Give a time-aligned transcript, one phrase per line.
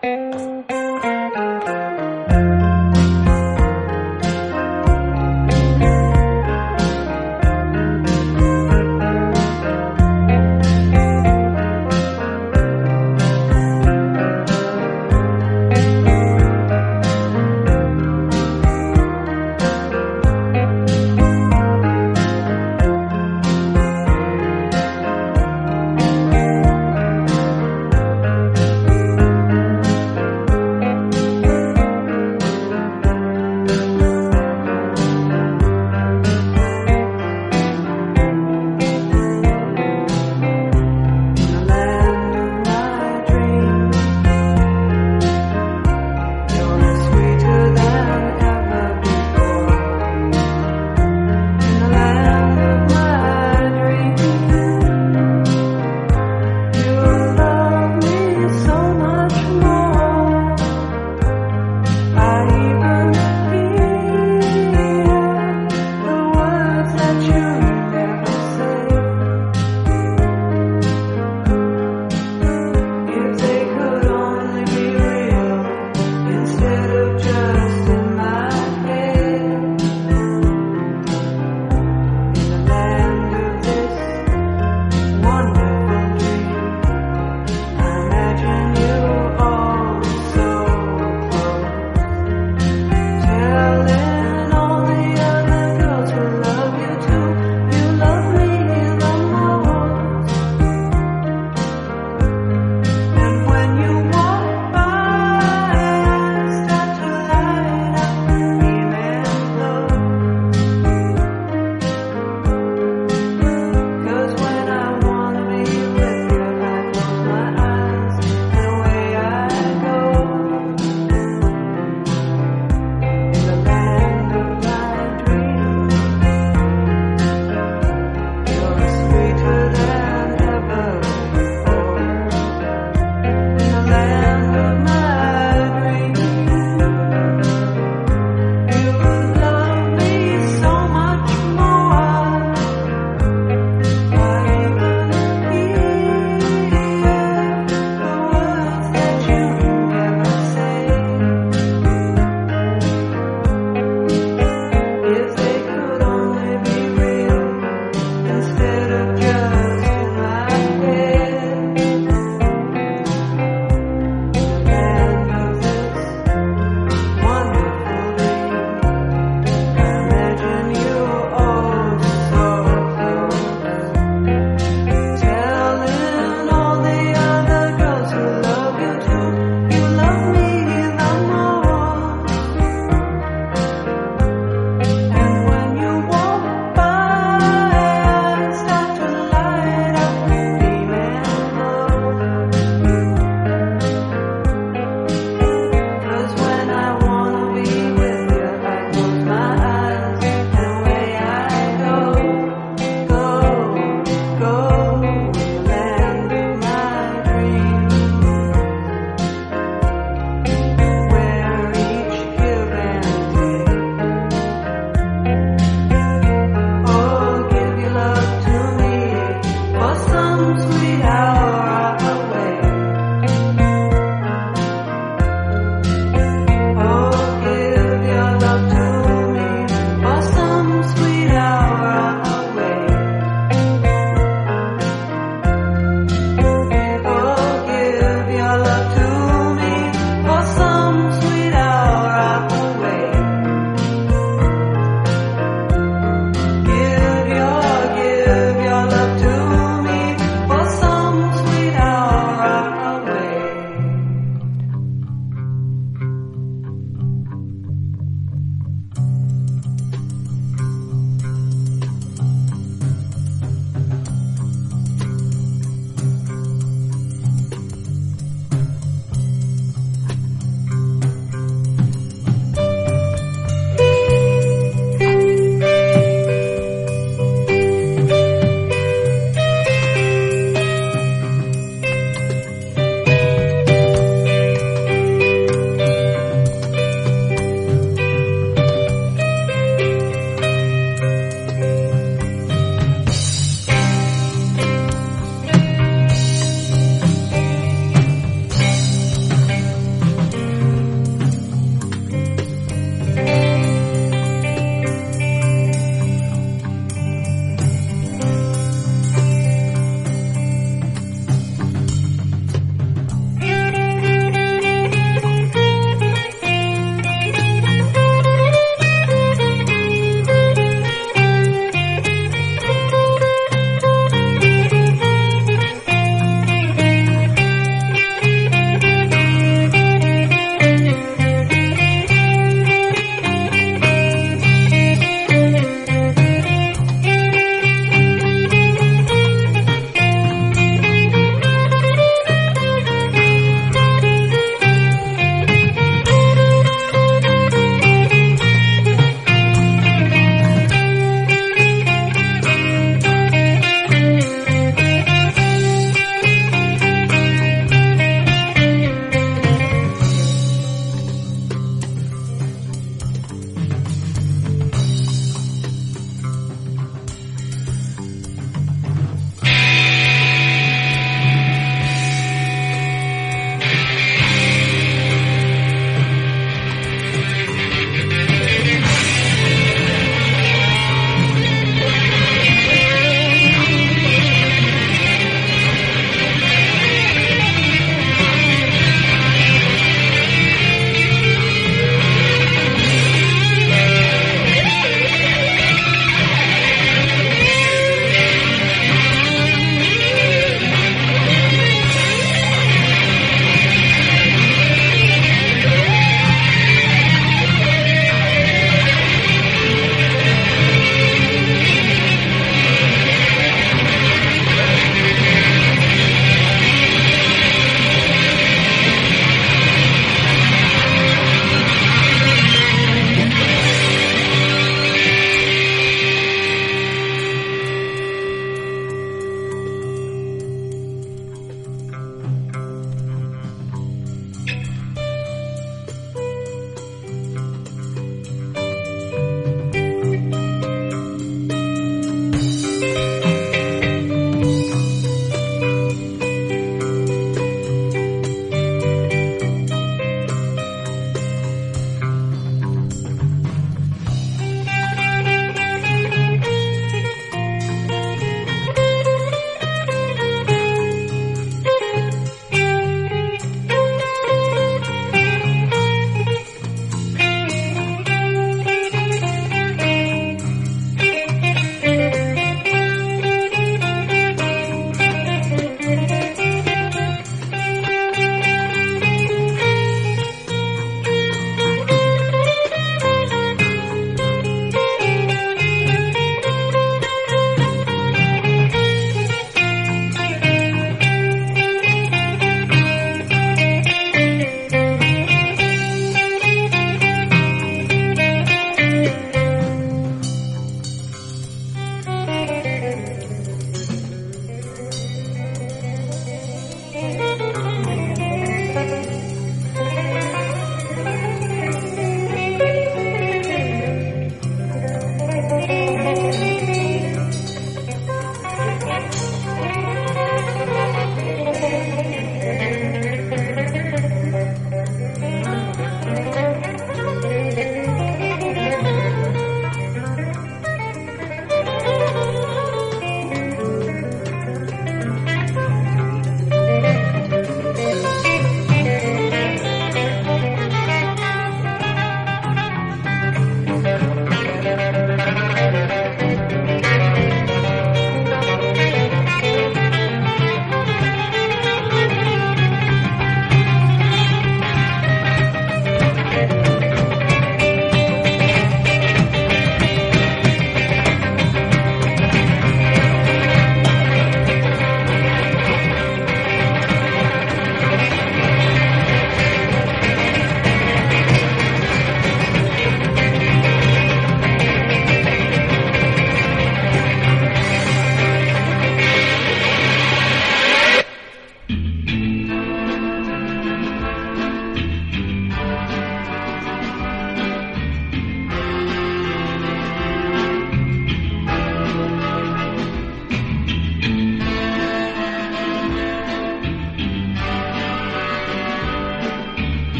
[0.00, 0.87] 嗯。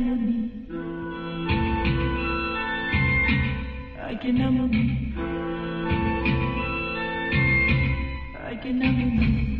[0.00, 0.50] Akinamuni.
[4.08, 4.82] Akinamuni.
[8.48, 9.59] Akinamuni.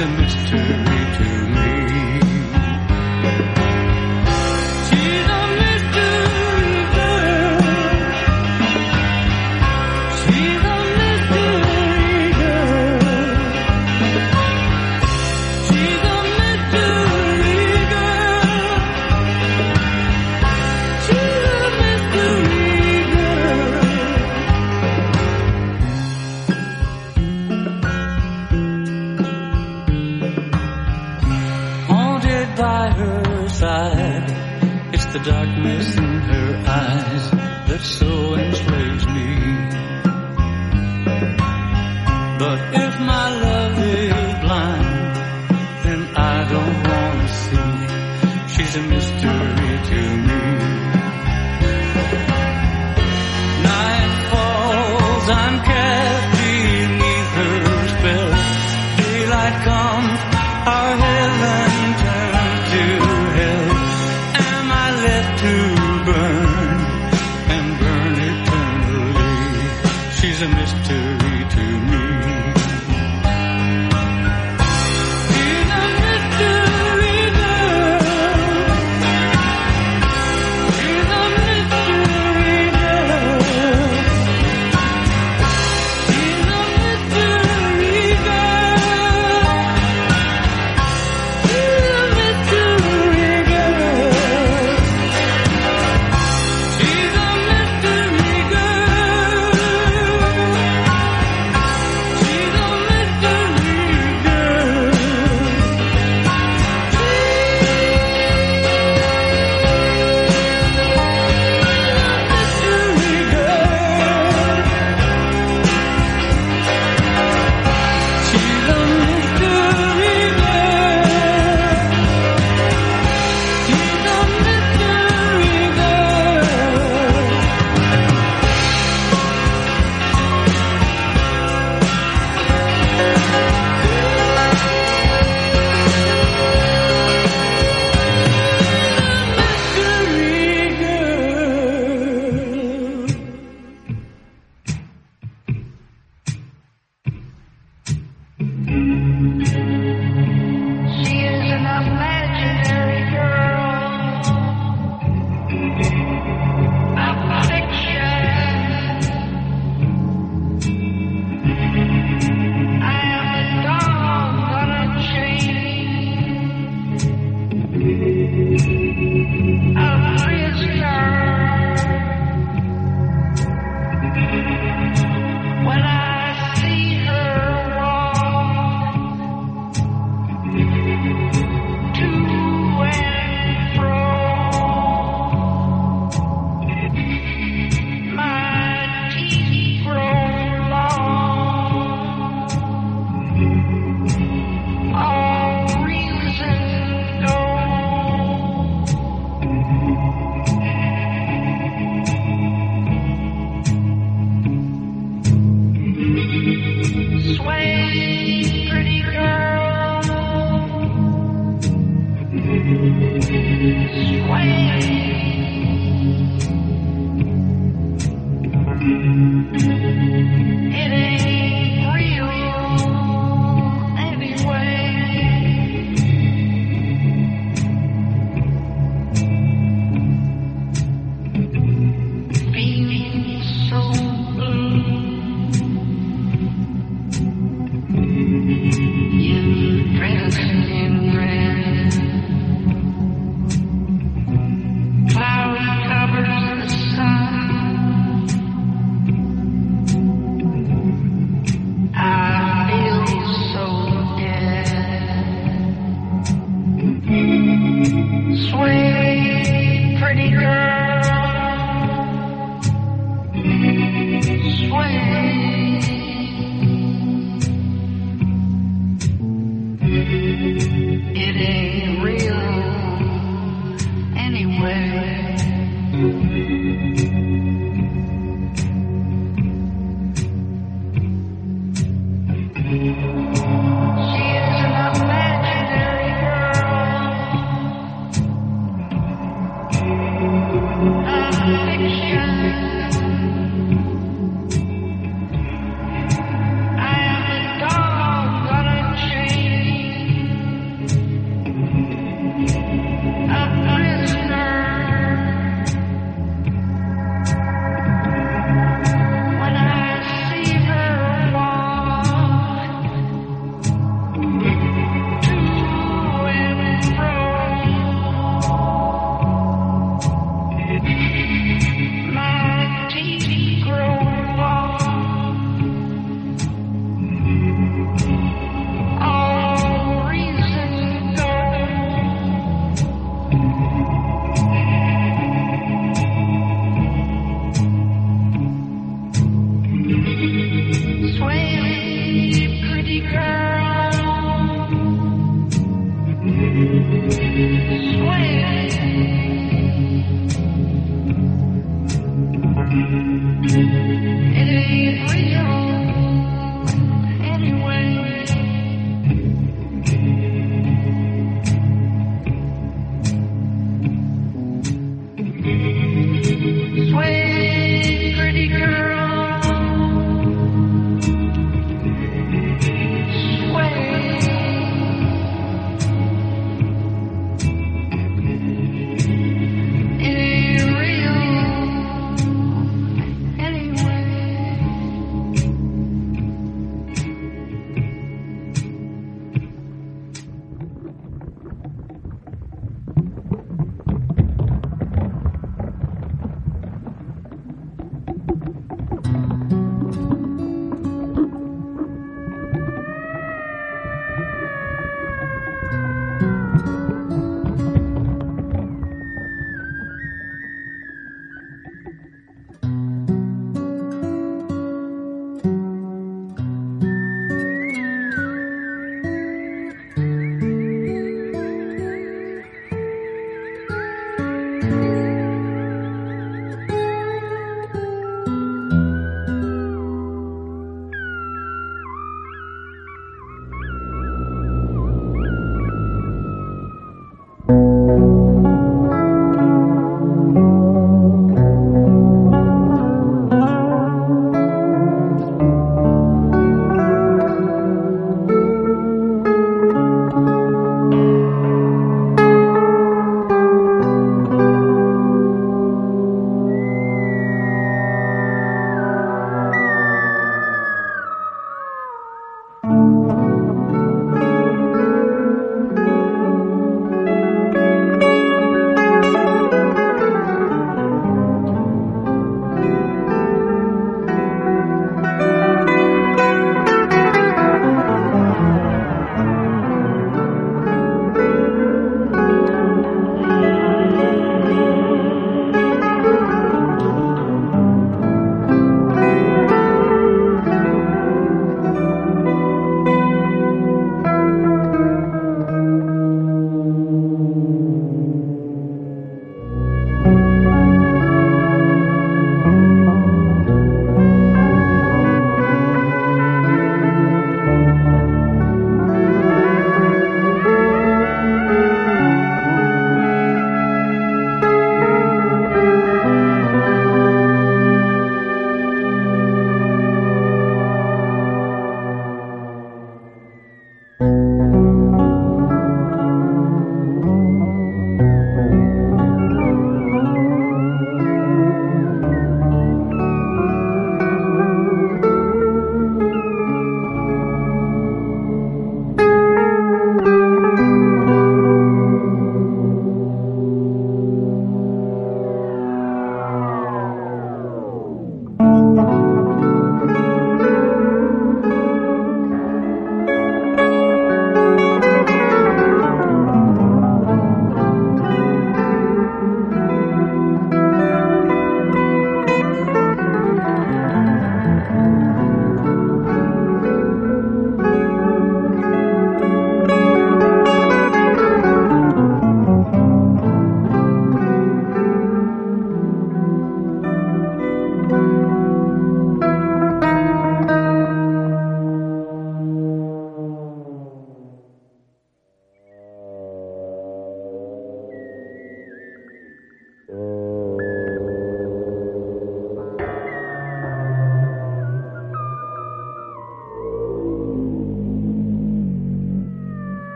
[0.00, 0.79] A mystery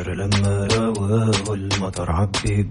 [0.00, 2.62] الشجر لما رواه المطر عبي